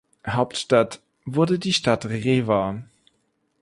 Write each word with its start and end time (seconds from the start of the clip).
Hauptstadt 0.27 0.99
wurde 1.25 1.59
die 1.59 1.73
Stadt 1.73 2.05
Rewa. 2.07 2.83